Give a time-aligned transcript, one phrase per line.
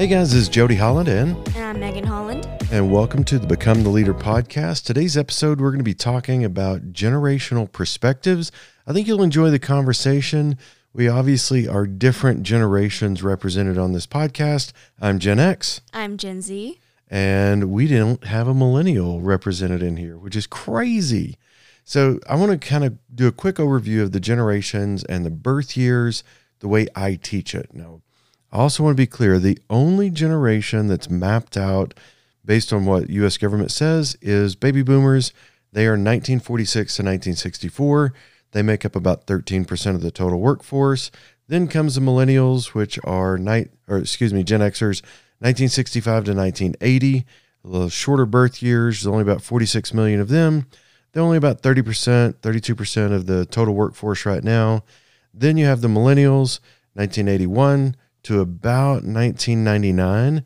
[0.00, 2.48] Hey guys, this is Jody Holland and And I'm Megan Holland.
[2.72, 4.86] and welcome to the Become the Leader podcast.
[4.86, 8.50] Today's episode we're going to be talking about generational perspectives.
[8.86, 10.56] I think you'll enjoy the conversation.
[10.94, 14.72] We obviously are different generations represented on this podcast.
[15.02, 16.80] I'm Gen X I'm Gen Z.
[17.10, 21.36] and we don't have a millennial represented in here, which is crazy.
[21.84, 25.30] So, I want to kind of do a quick overview of the generations and the
[25.30, 26.24] birth years
[26.60, 27.74] the way I teach it.
[27.74, 28.00] Now,
[28.52, 31.94] I also want to be clear the only generation that's mapped out
[32.44, 35.32] based on what US government says is baby boomers.
[35.72, 38.12] They are 1946 to 1964.
[38.52, 41.12] They make up about 13% of the total workforce.
[41.46, 45.02] Then comes the millennials, which are night or excuse me, Gen Xers,
[45.38, 47.24] 1965 to 1980.
[47.62, 48.96] A little shorter birth years.
[48.96, 50.66] There's only about 46 million of them.
[51.12, 54.82] They're only about 30%, 32% of the total workforce right now.
[55.34, 56.58] Then you have the millennials,
[56.94, 60.44] 1981 to about 1999.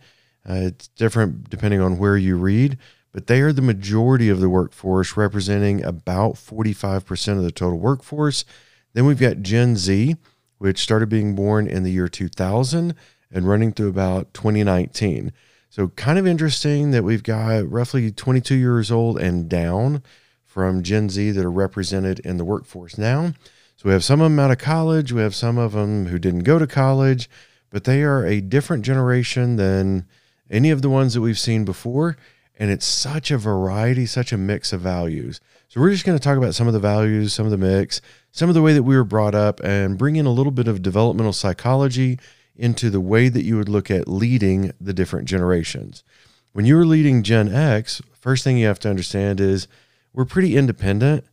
[0.49, 2.79] Uh, it's different depending on where you read,
[3.13, 8.45] but they are the majority of the workforce, representing about 45% of the total workforce.
[8.93, 10.17] Then we've got Gen Z,
[10.59, 12.95] which started being born in the year 2000
[13.31, 15.33] and running through about 2019.
[15.69, 20.05] So, kind of interesting that we've got roughly 22 years old and down
[20.45, 23.35] from Gen Z that are represented in the workforce now.
[23.77, 26.19] So, we have some of them out of college, we have some of them who
[26.21, 27.29] didn't go to college,
[27.75, 30.07] but they are a different generation than
[30.49, 32.17] any of the ones that we've seen before.
[32.57, 35.41] And it's such a variety, such a mix of values.
[35.67, 38.01] So, we're just going to talk about some of the values, some of the mix,
[38.31, 40.69] some of the way that we were brought up, and bring in a little bit
[40.69, 42.17] of developmental psychology
[42.55, 46.05] into the way that you would look at leading the different generations.
[46.53, 49.67] When you were leading Gen X, first thing you have to understand is
[50.13, 51.25] we're pretty independent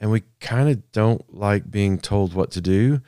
[0.00, 3.02] and we kind of don't like being told what to do.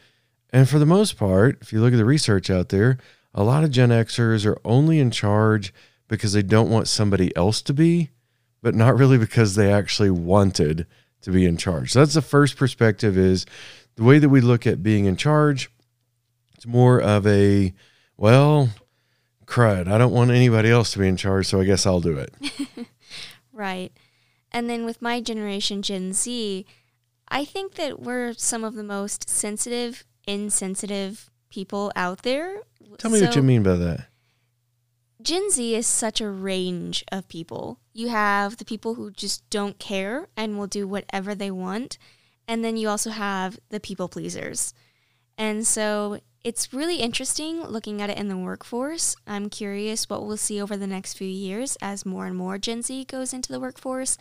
[0.52, 2.98] And for the most part, if you look at the research out there,
[3.34, 5.72] a lot of Gen Xers are only in charge
[6.08, 8.10] because they don't want somebody else to be,
[8.60, 10.86] but not really because they actually wanted
[11.22, 11.92] to be in charge.
[11.92, 13.46] So that's the first perspective is
[13.96, 15.70] the way that we look at being in charge.
[16.54, 17.72] It's more of a,
[18.16, 18.68] well,
[19.46, 19.88] crud.
[19.88, 22.34] I don't want anybody else to be in charge, so I guess I'll do it.
[23.52, 23.92] Right.
[24.50, 26.66] And then with my generation, Gen Z,
[27.28, 32.62] I think that we're some of the most sensitive, insensitive people out there.
[32.98, 34.06] Tell me what you mean by that.
[35.22, 37.78] Gen Z is such a range of people.
[37.92, 41.96] You have the people who just don't care and will do whatever they want.
[42.48, 44.74] And then you also have the people pleasers.
[45.38, 49.14] And so it's really interesting looking at it in the workforce.
[49.26, 52.82] I'm curious what we'll see over the next few years as more and more Gen
[52.82, 54.18] Z goes into the workforce.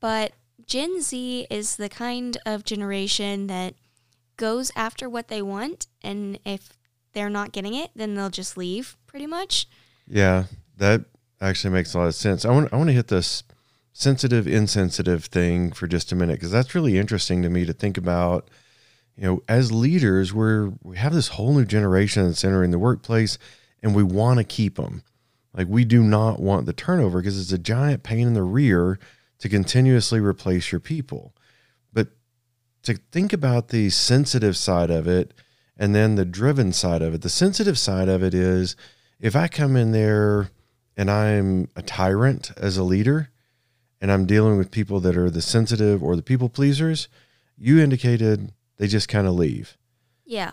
[0.00, 0.32] But
[0.66, 3.74] Gen Z is the kind of generation that
[4.38, 5.86] goes after what they want.
[6.02, 6.72] And if
[7.12, 9.66] they're not getting it, then they'll just leave pretty much.
[10.06, 10.44] Yeah,
[10.78, 11.04] that
[11.40, 12.46] actually makes a lot of sense.
[12.46, 13.42] I want I want to hit this
[13.92, 17.98] sensitive insensitive thing for just a minute because that's really interesting to me to think
[17.98, 18.48] about.
[19.16, 23.36] You know, as leaders, we're we have this whole new generation that's entering the workplace,
[23.82, 25.02] and we want to keep them.
[25.52, 28.98] Like we do not want the turnover because it's a giant pain in the rear
[29.40, 31.34] to continuously replace your people.
[32.88, 35.34] To think about the sensitive side of it
[35.76, 38.76] and then the driven side of it, the sensitive side of it is
[39.20, 40.48] if I come in there
[40.96, 43.28] and I'm a tyrant as a leader
[44.00, 47.08] and I'm dealing with people that are the sensitive or the people pleasers,
[47.58, 49.76] you indicated they just kind of leave.
[50.24, 50.52] Yeah.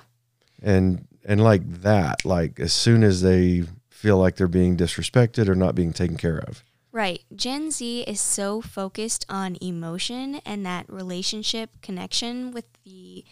[0.61, 5.55] And and like that, like as soon as they feel like they're being disrespected or
[5.55, 6.64] not being taken care of.
[6.95, 7.25] Right.
[7.35, 13.25] Gen Z is so focused on emotion and that relationship connection with the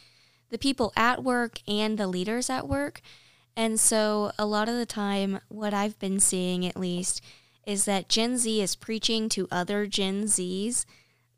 [0.50, 3.00] the people at work and the leaders at work.
[3.56, 7.22] And so a lot of the time what I've been seeing at least
[7.66, 10.84] is that Gen Z is preaching to other Gen Zs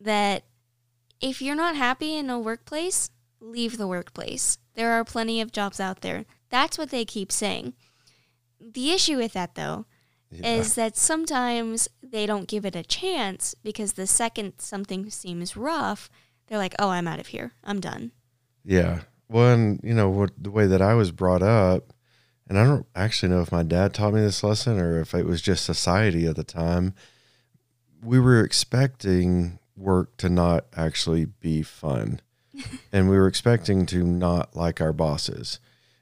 [0.01, 0.45] that
[1.21, 4.57] if you're not happy in a workplace, leave the workplace.
[4.73, 6.25] There are plenty of jobs out there.
[6.49, 7.73] That's what they keep saying.
[8.59, 9.85] The issue with that though
[10.39, 10.55] Yeah.
[10.55, 16.09] is that sometimes they don't give it a chance because the second something seems rough,
[16.47, 17.53] they're like, "Oh, I'm out of here.
[17.63, 18.11] I'm done."
[18.63, 19.01] Yeah.
[19.27, 21.93] Well, and you know what the way that I was brought up,
[22.47, 25.25] and I don't actually know if my dad taught me this lesson or if it
[25.25, 26.93] was just society at the time.
[28.03, 32.21] We were expecting work to not actually be fun,
[32.91, 35.59] and we were expecting to not like our bosses.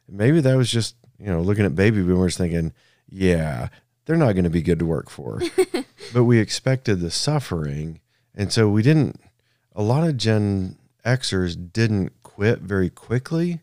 [0.07, 2.73] Maybe that was just you know looking at baby boomers thinking,
[3.09, 3.69] yeah,
[4.05, 5.41] they're not going to be good to work for,
[6.13, 7.99] but we expected the suffering,
[8.35, 9.19] and so we didn't.
[9.75, 13.61] A lot of Gen Xers didn't quit very quickly,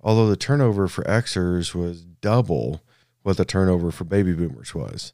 [0.00, 2.82] although the turnover for Xers was double
[3.22, 5.12] what the turnover for baby boomers was.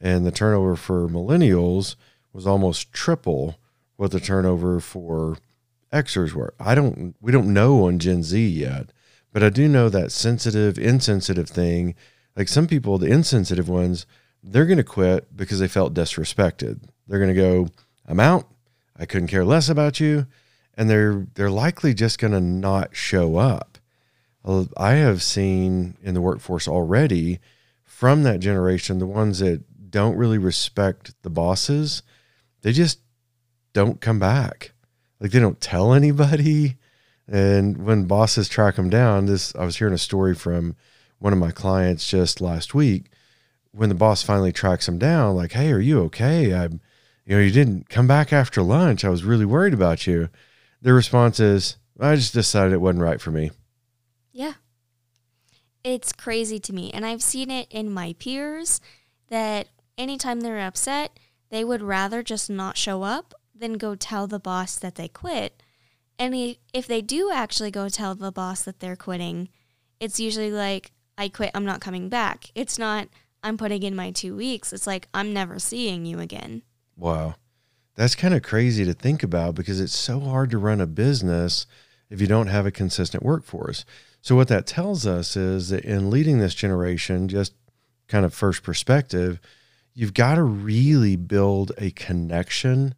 [0.00, 1.96] And the turnover for millennials
[2.32, 3.58] was almost triple
[3.96, 5.38] what the turnover for
[5.92, 6.54] Xers were.
[6.60, 8.90] I don't we don't know on Gen Z yet,
[9.32, 11.94] but I do know that sensitive, insensitive thing.
[12.38, 14.06] Like some people, the insensitive ones,
[14.44, 16.80] they're going to quit because they felt disrespected.
[17.08, 17.68] They're going to go,
[18.06, 18.48] "I'm out.
[18.96, 20.28] I couldn't care less about you."
[20.74, 23.78] And they're they're likely just going to not show up.
[24.44, 27.40] Uh, I have seen in the workforce already
[27.82, 32.04] from that generation the ones that don't really respect the bosses,
[32.62, 33.00] they just
[33.72, 34.70] don't come back.
[35.18, 36.76] Like they don't tell anybody.
[37.26, 40.76] And when bosses track them down, this I was hearing a story from
[41.18, 43.10] one of my clients just last week.
[43.72, 46.54] When the boss finally tracks him down, like, "Hey, are you okay?
[46.54, 46.80] I'm,
[47.24, 49.04] you know, you didn't come back after lunch.
[49.04, 50.30] I was really worried about you."
[50.80, 53.50] Their response is, "I just decided it wasn't right for me."
[54.32, 54.54] Yeah.
[55.84, 58.80] It's crazy to me, and I've seen it in my peers
[59.28, 61.18] that anytime they're upset,
[61.50, 65.62] they would rather just not show up than go tell the boss that they quit.
[66.18, 69.48] And if they do actually go tell the boss that they're quitting,
[70.00, 72.50] it's usually like, I quit, I'm not coming back.
[72.54, 73.08] It's not,
[73.42, 74.72] I'm putting in my two weeks.
[74.72, 76.62] It's like, I'm never seeing you again.
[76.96, 77.34] Wow.
[77.96, 81.66] That's kind of crazy to think about because it's so hard to run a business
[82.08, 83.84] if you don't have a consistent workforce.
[84.20, 87.54] So, what that tells us is that in leading this generation, just
[88.06, 89.40] kind of first perspective,
[89.94, 92.94] you've got to really build a connection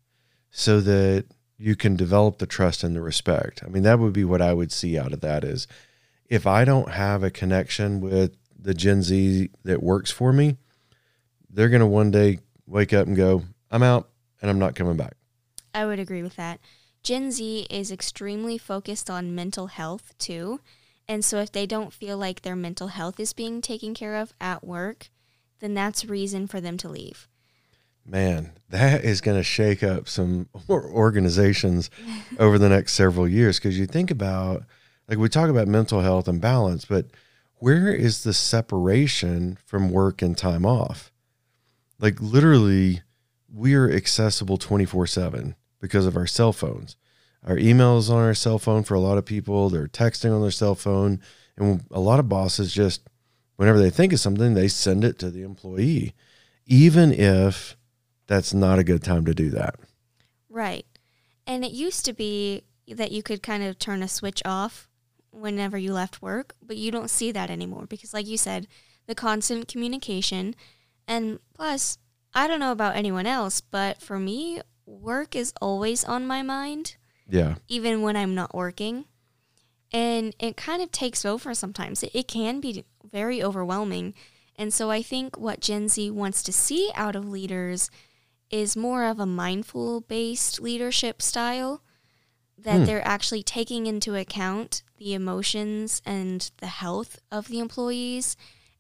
[0.50, 1.25] so that
[1.56, 3.62] you can develop the trust and the respect.
[3.64, 5.66] I mean, that would be what I would see out of that is
[6.31, 10.56] if I don't have a connection with the Gen Z that works for me,
[11.50, 14.09] they're going to one day wake up and go, I'm out
[14.41, 15.17] and I'm not coming back.
[15.75, 16.61] I would agree with that.
[17.03, 20.61] Gen Z is extremely focused on mental health too.
[21.09, 24.33] And so if they don't feel like their mental health is being taken care of
[24.41, 25.11] at work,
[25.59, 27.26] then that's reason for them to leave.
[28.06, 31.91] Man, that is going to shake up some organizations
[32.38, 34.65] over the next several years because you think about,
[35.11, 37.07] like, we talk about mental health and balance, but
[37.57, 41.11] where is the separation from work and time off?
[41.99, 43.03] Like, literally,
[43.53, 46.95] we are accessible 24 7 because of our cell phones.
[47.45, 50.51] Our emails on our cell phone for a lot of people, they're texting on their
[50.53, 51.21] cell phone.
[51.57, 53.09] And a lot of bosses just
[53.57, 56.15] whenever they think of something, they send it to the employee,
[56.67, 57.77] even if
[58.29, 59.75] that's not a good time to do that.
[60.49, 60.87] Right.
[61.49, 64.89] And it used to be that you could kind of turn a switch off
[65.32, 68.67] whenever you left work, but you don't see that anymore because, like you said,
[69.06, 70.55] the constant communication.
[71.06, 71.99] And plus,
[72.35, 76.97] I don't know about anyone else, but for me, work is always on my mind.
[77.29, 77.56] Yeah.
[77.69, 79.06] Even when I'm not working.
[79.93, 82.03] And it kind of takes over sometimes.
[82.03, 84.15] It, it can be very overwhelming.
[84.56, 87.91] And so I think what Gen Z wants to see out of leaders
[88.50, 91.83] is more of a mindful based leadership style
[92.62, 92.85] that hmm.
[92.85, 98.37] they're actually taking into account the emotions and the health of the employees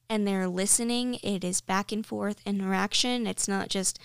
[0.08, 1.14] and they're listening.
[1.22, 3.26] It is back and forth interaction.
[3.26, 3.98] It's not just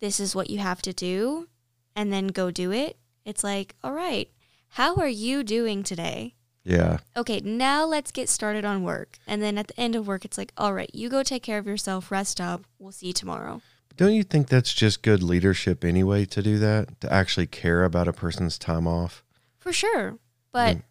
[0.00, 1.48] this is what you have to do
[1.96, 2.96] and then go do it.
[3.24, 4.30] It's like, all right,
[4.68, 6.34] how are you doing today?
[6.64, 6.98] Yeah.
[7.16, 9.18] Okay, now let's get started on work.
[9.26, 11.58] And then at the end of work, it's like, all right, you go take care
[11.58, 12.64] of yourself, rest up.
[12.78, 13.62] We'll see you tomorrow.
[13.98, 17.00] Don't you think that's just good leadership anyway to do that?
[17.00, 19.24] To actually care about a person's time off?
[19.58, 20.18] For sure.
[20.52, 20.82] But mm.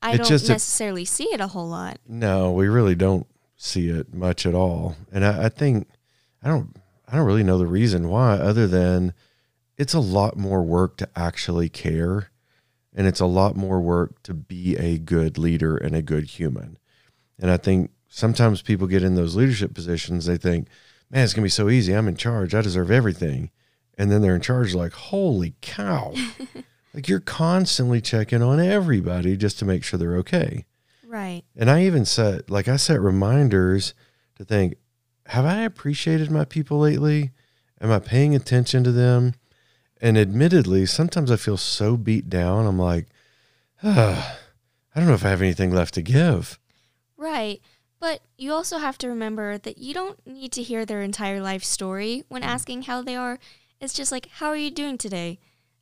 [0.00, 1.98] I don't necessarily a, see it a whole lot.
[2.06, 3.26] No, we really don't
[3.56, 4.96] see it much at all.
[5.12, 5.88] And I, I think
[6.40, 6.76] I don't
[7.08, 9.12] I don't really know the reason why, other than
[9.76, 12.30] it's a lot more work to actually care
[12.94, 16.78] and it's a lot more work to be a good leader and a good human.
[17.40, 20.68] And I think sometimes people get in those leadership positions, they think,
[21.12, 21.92] man, it's going to be so easy.
[21.92, 22.54] I'm in charge.
[22.54, 23.50] I deserve everything.
[23.98, 26.14] And then they're in charge, like, holy cow.
[26.94, 30.64] like you're constantly checking on everybody just to make sure they're okay.
[31.06, 31.42] Right.
[31.54, 33.92] And I even set, like, I set reminders
[34.36, 34.76] to think,
[35.26, 37.30] have I appreciated my people lately?
[37.80, 39.34] Am I paying attention to them?
[40.00, 42.66] And admittedly, sometimes I feel so beat down.
[42.66, 43.08] I'm like,
[43.84, 44.38] ah,
[44.94, 46.58] I don't know if I have anything left to give.
[47.16, 47.60] Right.
[48.02, 51.62] But you also have to remember that you don't need to hear their entire life
[51.62, 53.38] story when asking how they are.
[53.80, 55.38] It's just like, how are you doing today?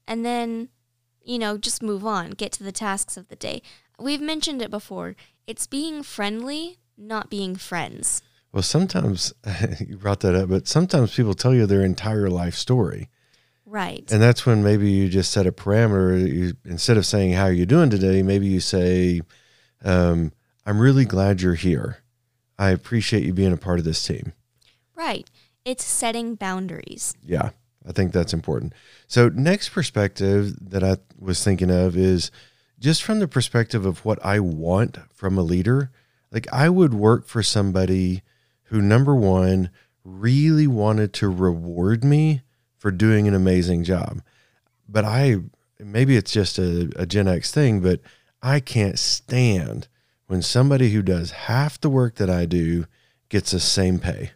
[0.07, 0.69] And then,
[1.25, 3.63] you know, just move on, get to the tasks of the day.
[3.99, 5.17] We've mentioned it before.
[5.47, 8.21] It's being friendly, not being friends.
[8.53, 9.33] Well, sometimes
[9.81, 13.09] you brought that up, but sometimes people tell you their entire life story.
[13.65, 14.05] Right.
[14.13, 16.31] And that's when maybe you just set a parameter.
[16.31, 18.23] You, instead of saying, How are you doing today?
[18.23, 19.23] Maybe you say,
[19.83, 20.33] um,
[20.67, 22.00] I'm really glad you're here.
[22.61, 24.35] I appreciate you being a part of this team.
[24.95, 25.27] Right.
[25.65, 27.15] It's setting boundaries.
[27.25, 27.51] Yeah,
[27.89, 28.75] I think that's important.
[29.07, 32.31] So, next perspective that I was thinking of is
[32.79, 35.91] just from the perspective of what I want from a leader.
[36.31, 38.21] Like, I would work for somebody
[38.65, 39.71] who, number one,
[40.05, 42.43] really wanted to reward me
[42.77, 44.21] for doing an amazing job.
[44.87, 45.37] But I,
[45.79, 48.01] maybe it's just a, a Gen X thing, but
[48.43, 49.89] I can't stand
[50.31, 52.87] when somebody who does half the work that I do
[53.29, 54.31] gets the same pay.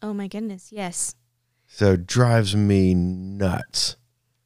[0.00, 1.16] Oh my goodness, yes.
[1.66, 3.96] So it drives me nuts.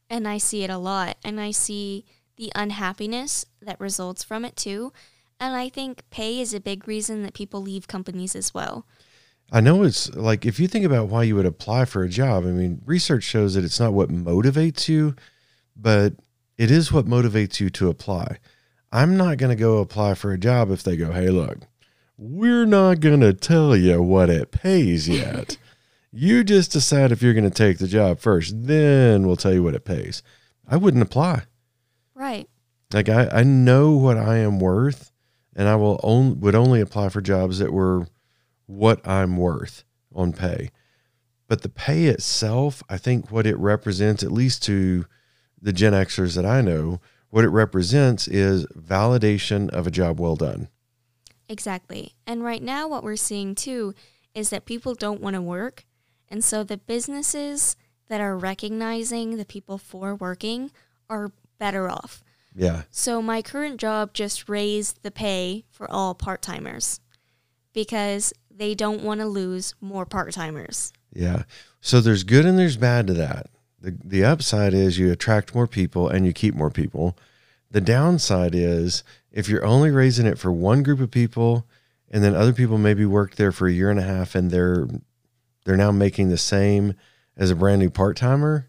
[0.09, 1.19] And I see it a lot.
[1.23, 2.07] And I see
[2.37, 4.91] the unhappiness that results from it too.
[5.39, 8.87] And I think pay is a big reason that people leave companies as well.
[9.53, 12.45] I know it's like if you think about why you would apply for a job,
[12.45, 15.15] I mean, research shows that it's not what motivates you,
[15.77, 16.15] but
[16.57, 18.39] it is what motivates you to apply.
[18.93, 21.59] I'm not going to go apply for a job if they go, hey, look,
[22.17, 25.57] we're not going to tell you what it pays yet.
[26.13, 29.63] you just decide if you're going to take the job first, then we'll tell you
[29.63, 30.23] what it pays.
[30.67, 31.43] I wouldn't apply.
[32.15, 32.49] Right.
[32.93, 35.13] Like I, I know what I am worth,
[35.55, 38.09] and I will only would only apply for jobs that were
[38.67, 40.71] what I'm worth on pay.
[41.49, 45.07] But the pay itself, I think what it represents, at least to
[45.61, 50.37] the Gen Xers that I know, what it represents is validation of a job well
[50.37, 50.69] done.
[51.49, 52.15] Exactly.
[52.27, 53.95] And right now, what we're seeing too
[54.35, 55.85] is that people don't want to work.
[56.29, 57.77] And so the businesses
[58.09, 60.71] that are recognizing the people for working
[61.09, 62.23] are better off.
[62.55, 62.83] Yeah.
[62.91, 67.01] So my current job just raised the pay for all part timers
[67.73, 70.93] because they don't want to lose more part timers.
[71.13, 71.45] Yeah.
[71.81, 73.47] So there's good and there's bad to that.
[73.81, 77.17] The, the upside is you attract more people and you keep more people.
[77.71, 81.67] The downside is if you're only raising it for one group of people
[82.11, 84.87] and then other people maybe worked there for a year and a half and they're
[85.65, 86.95] they're now making the same
[87.37, 88.69] as a brand new part-timer,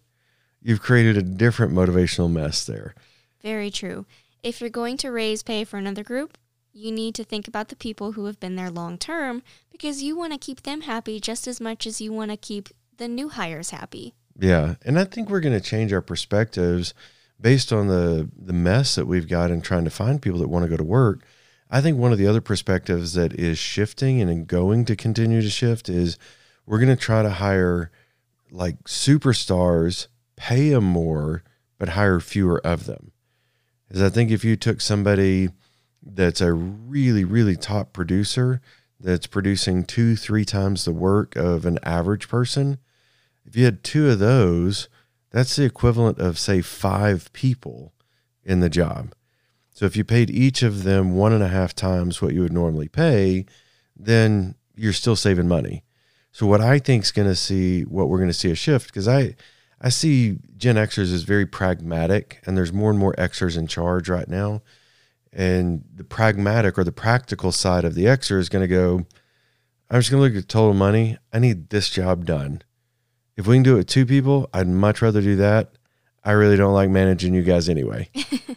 [0.62, 2.94] you've created a different motivational mess there.
[3.42, 4.06] Very true.
[4.44, 6.38] If you're going to raise pay for another group,
[6.74, 9.42] you need to think about the people who have been there long term
[9.72, 12.70] because you want to keep them happy just as much as you want to keep
[12.98, 14.14] the new hires happy.
[14.42, 16.96] Yeah, and I think we're going to change our perspectives
[17.40, 20.64] based on the the mess that we've got in trying to find people that want
[20.64, 21.24] to go to work.
[21.70, 25.50] I think one of the other perspectives that is shifting and going to continue to
[25.50, 26.18] shift is
[26.66, 27.92] we're going to try to hire
[28.50, 31.44] like superstars, pay them more,
[31.78, 33.12] but hire fewer of them.
[33.88, 35.50] Because I think if you took somebody
[36.02, 38.60] that's a really, really top producer
[39.00, 42.80] that's producing two, three times the work of an average person,
[43.46, 44.90] if you had two of those,
[45.32, 47.94] that's the equivalent of, say, five people
[48.44, 49.14] in the job.
[49.74, 52.54] So if you paid each of them one and a half times what you would
[52.54, 53.46] normally pay,
[53.96, 55.84] then you're still saving money.
[56.32, 58.88] So what I think is going to see what we're going to see a shift
[58.88, 59.36] because I
[59.82, 64.08] I see Gen Xers as very pragmatic and there's more and more Xers in charge
[64.08, 64.62] right now.
[65.34, 69.06] And the pragmatic or the practical side of the Xer is going to go,
[69.90, 71.18] I'm just going to look at total money.
[71.34, 72.62] I need this job done.
[73.38, 75.72] If we can do it with two people, I'd much rather do that.
[76.24, 78.10] I really don't like managing you guys anyway.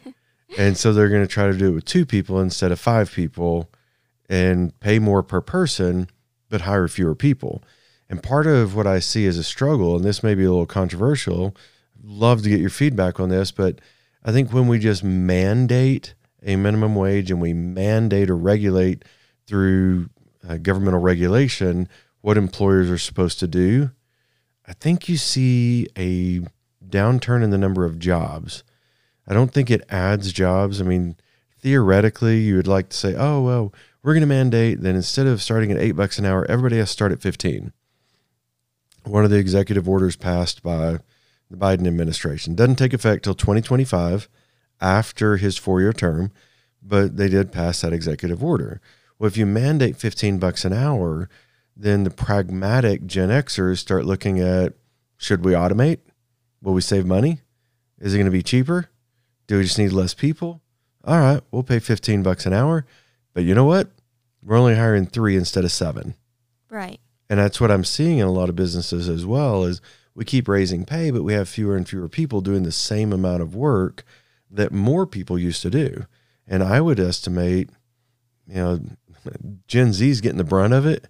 [0.58, 3.10] and so they're going to try to do it with two people instead of five
[3.10, 3.70] people
[4.28, 6.08] and pay more per person,
[6.48, 7.62] but hire fewer people.
[8.08, 10.66] And part of what I see as a struggle, and this may be a little
[10.66, 11.56] controversial,
[12.02, 13.80] love to get your feedback on this, but
[14.24, 19.04] I think when we just mandate a minimum wage and we mandate or regulate
[19.46, 20.10] through
[20.46, 21.88] uh, governmental regulation
[22.20, 23.90] what employers are supposed to do,
[24.66, 26.40] I think you see a
[26.86, 28.64] downturn in the number of jobs.
[29.26, 30.80] I don't think it adds jobs.
[30.80, 31.16] I mean,
[31.60, 35.42] theoretically, you would like to say, oh, well, we're going to mandate that instead of
[35.42, 37.72] starting at eight bucks an hour, everybody has to start at 15.
[39.04, 40.98] One of the executive orders passed by
[41.50, 44.28] the Biden administration doesn't take effect till 2025
[44.80, 46.32] after his four year term,
[46.82, 48.80] but they did pass that executive order.
[49.18, 51.28] Well, if you mandate 15 bucks an hour,
[51.76, 54.74] then the pragmatic Gen Xers start looking at
[55.16, 55.98] should we automate?
[56.62, 57.40] Will we save money?
[57.98, 58.90] Is it going to be cheaper?
[59.46, 60.62] Do we just need less people?
[61.04, 62.86] All right, we'll pay 15 bucks an hour.
[63.34, 63.90] But you know what?
[64.42, 66.14] We're only hiring three instead of seven.
[66.70, 67.00] Right.
[67.28, 69.80] And that's what I'm seeing in a lot of businesses as well is
[70.14, 73.42] we keep raising pay, but we have fewer and fewer people doing the same amount
[73.42, 74.04] of work
[74.50, 76.06] that more people used to do.
[76.46, 77.70] And I would estimate,
[78.46, 78.80] you know,
[79.66, 81.08] Gen Z's getting the brunt of it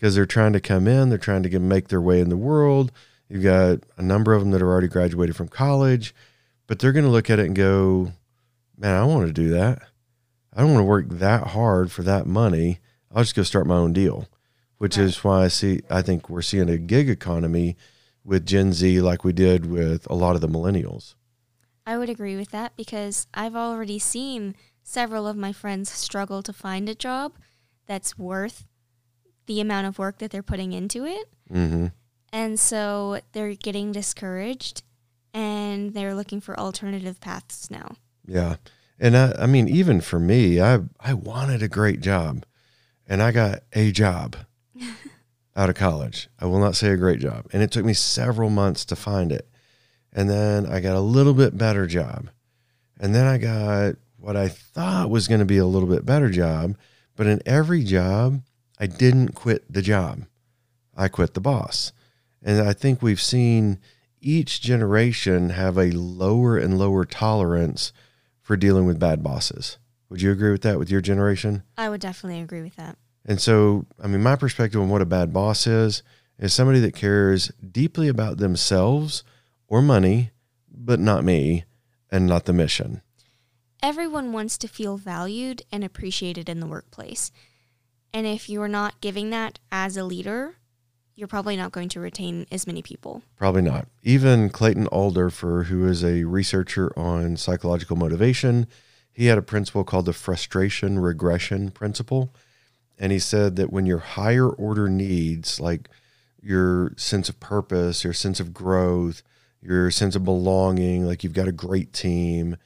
[0.00, 2.36] because they're trying to come in, they're trying to get, make their way in the
[2.36, 2.90] world.
[3.28, 6.14] You've got a number of them that are already graduated from college,
[6.66, 8.12] but they're going to look at it and go,
[8.78, 9.82] man, I want to do that.
[10.56, 12.78] I don't want to work that hard for that money.
[13.14, 14.26] I'll just go start my own deal,
[14.78, 15.04] which Right.
[15.04, 17.76] is why I see, I think we're seeing a gig economy
[18.24, 21.14] with Gen Z like we did with a lot of the millennials.
[21.86, 26.54] I would agree with that because I've already seen several of my friends struggle to
[26.54, 27.34] find a job
[27.86, 28.64] that's worth
[29.50, 31.28] the amount of work that they're putting into it.
[31.50, 31.86] hmm
[32.32, 34.84] And so they're getting discouraged
[35.34, 37.96] and they're looking for alternative paths now.
[38.24, 38.56] Yeah.
[39.00, 42.44] And I, I mean, even for me, I, I wanted a great job
[43.08, 44.36] and I got a job
[45.56, 46.28] out of college.
[46.38, 47.48] I will not say a great job.
[47.52, 49.48] And it took me several months to find it.
[50.12, 52.30] And then I got a little bit better job.
[53.00, 56.30] And then I got what I thought was going to be a little bit better
[56.30, 56.76] job.
[57.16, 58.42] But in every job,
[58.80, 60.24] I didn't quit the job.
[60.96, 61.92] I quit the boss.
[62.42, 63.78] And I think we've seen
[64.22, 67.92] each generation have a lower and lower tolerance
[68.40, 69.76] for dealing with bad bosses.
[70.08, 71.62] Would you agree with that with your generation?
[71.76, 72.96] I would definitely agree with that.
[73.26, 76.02] And so, I mean, my perspective on what a bad boss is
[76.38, 79.22] is somebody that cares deeply about themselves
[79.68, 80.30] or money,
[80.70, 81.64] but not me
[82.10, 83.02] and not the mission.
[83.82, 87.30] Everyone wants to feel valued and appreciated in the workplace.
[88.12, 90.56] And if you're not giving that as a leader,
[91.14, 93.22] you're probably not going to retain as many people.
[93.36, 93.86] Probably not.
[94.02, 98.66] Even Clayton Alderfer, who is a researcher on psychological motivation,
[99.12, 102.32] he had a principle called the frustration regression principle.
[102.98, 105.88] And he said that when your higher order needs, like
[106.42, 109.22] your sense of purpose, your sense of growth,
[109.62, 112.56] your sense of belonging, like you've got a great team,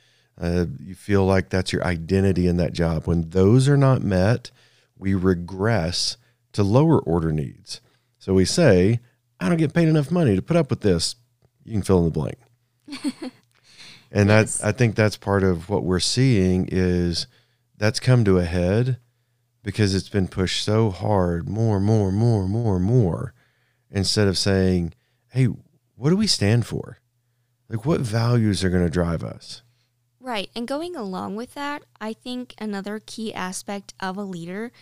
[0.41, 3.07] uh, you feel like that's your identity in that job.
[3.07, 4.51] When those are not met,
[4.99, 6.17] we regress
[6.53, 7.81] to lower order needs.
[8.19, 9.01] So we say,
[9.41, 11.17] I don't get paid enough money to put up with this.
[11.65, 12.39] You can fill in the blank.
[14.11, 14.59] and Yes.
[14.59, 17.27] that I think that's part of what we're seeing is
[17.77, 18.99] that's come to a head
[19.63, 23.35] because it's been pushed so hard, more, more, more, more, more,
[23.91, 24.93] instead of saying,
[25.29, 25.47] Hey,
[25.97, 26.99] what do we stand for?
[27.69, 29.63] Like what values are going to drive us?
[30.25, 30.49] Right.
[30.57, 34.73] And going along with that, I think another key aspect of a leader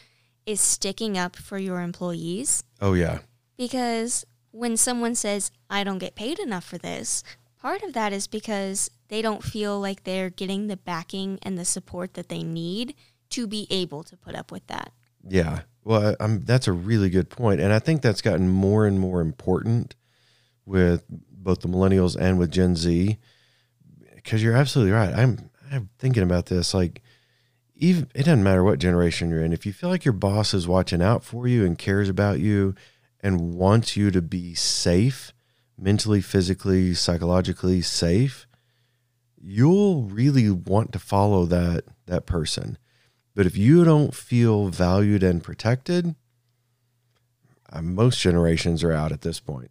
[0.47, 2.63] is sticking up for your employees.
[2.81, 3.19] Oh yeah.
[3.57, 7.25] Because when someone says, I don't get paid enough for this,
[7.61, 11.65] part of that is because they don't feel like they're getting the backing and the
[11.65, 12.95] support that they need
[13.31, 14.93] to be able to put up with that.
[15.27, 15.63] Yeah.
[15.83, 17.61] Well, I- I'm, that's a really good point.
[17.61, 19.97] And I think that's gotten more and more important
[20.65, 23.19] with both the millennials and with Gen Z.
[24.23, 25.15] Because you're absolutely right.
[25.15, 26.75] I'm, I'm thinking about this.
[26.75, 27.03] Like,
[27.75, 29.53] even it doesn't matter what generation you're in.
[29.53, 32.75] If you feel like your boss is watching out for you and cares about you
[33.21, 35.33] and wants you to be safe,
[35.77, 38.47] mentally, physically, psychologically safe,
[39.41, 42.79] you'll really want to follow that that person.
[43.35, 46.15] But if you don't feel valued and protected,
[47.73, 49.71] uh, most generations are out at this point.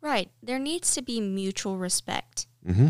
[0.00, 0.30] Right.
[0.42, 2.46] There needs to be mutual respect.
[2.64, 2.88] hmm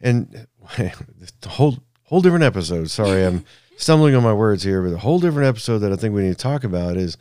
[0.00, 0.46] And
[0.78, 2.90] a whole whole different episode.
[2.90, 3.44] Sorry, I'm
[3.76, 6.28] stumbling on my words here, but a whole different episode that I think we need
[6.30, 7.16] to talk about is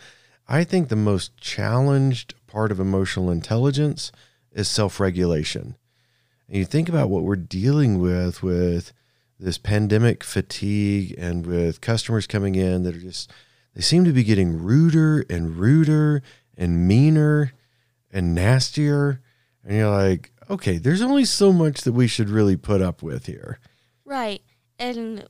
[0.47, 4.11] I think the most challenged part of emotional intelligence
[4.53, 5.75] is self-regulation.
[6.47, 8.93] And you think about what we're dealing with with
[9.39, 13.31] this pandemic fatigue and with customers coming in that are just
[13.75, 16.23] they seem to be getting ruder and ruder
[16.57, 17.53] and meaner
[18.11, 19.21] and nastier
[19.63, 23.25] and you're like okay there's only so much that we should really put up with
[23.25, 23.59] here
[24.05, 24.41] Right.
[24.79, 25.27] And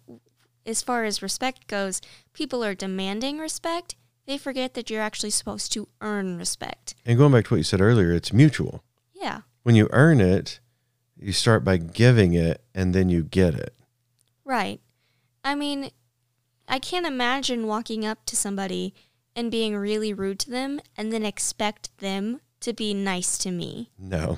[0.68, 2.00] as far as respect goes,
[2.34, 3.96] people are demanding respect.
[4.28, 6.94] They forget that you're actually supposed to earn respect.
[7.06, 9.42] and going back to what you said earlier it's mutual Yeah.
[9.64, 10.60] when you earn it
[11.20, 13.74] you start by giving it and then you get it
[14.46, 14.80] Right.
[15.44, 15.90] I mean,
[16.68, 18.94] I can't imagine walking up to somebody
[19.36, 23.90] and being really rude to them and then expect them to be nice to me.
[23.98, 24.38] no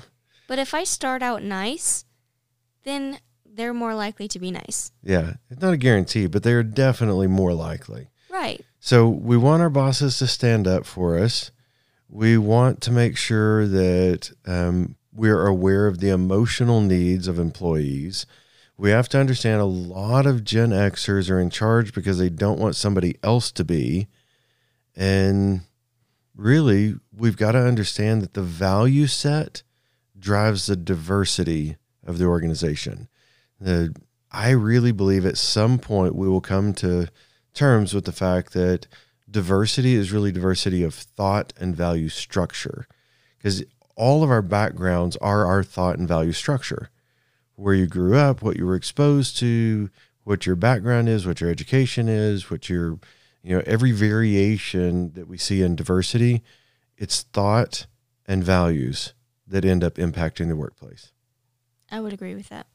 [0.50, 2.04] But if I start out nice,
[2.82, 4.92] then they're more likely to be nice.
[5.02, 8.64] yeah it's not a guarantee but they're definitely more likely Right.
[8.78, 11.50] So we want our bosses to stand up for us.
[12.08, 18.26] We want to make sure that um, we're aware of the emotional needs of employees.
[18.76, 22.58] We have to understand a lot of Gen Xers are in charge because they don't
[22.58, 24.08] want somebody else to be.
[24.96, 25.62] And
[26.34, 29.62] really, we've got to understand that the value set
[30.20, 33.08] drives the diversity of the organization.
[33.60, 33.94] The,
[34.30, 37.08] I really believe at some point we will come to
[37.54, 38.86] terms with the fact that
[39.28, 42.86] diversity is really diversity of thought and value structure.
[43.38, 43.64] Because
[43.96, 46.90] all of our backgrounds are our thought and value structure.
[47.56, 49.90] Where you grew up what you were exposed to
[50.24, 52.98] what your background is what your education is what your
[53.42, 56.42] You know, every variation that we see in diversity,
[56.96, 57.86] it's thought
[58.26, 59.14] and values
[59.50, 61.12] that end up impacting the workplace.
[61.90, 62.66] I would agree with that.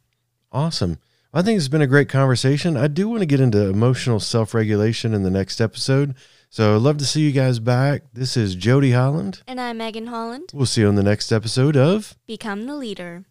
[0.52, 1.00] Awesome.
[1.34, 2.78] I think it's been a great conversation.
[2.78, 6.16] I do want to get into emotional self regulation in the next episode.
[6.50, 8.04] So I'd love to see you guys back.
[8.14, 9.42] This is Jody Holland.
[9.46, 10.52] And I'm Megan Holland.
[10.54, 13.26] We'll see you on the next episode of Become the Leader.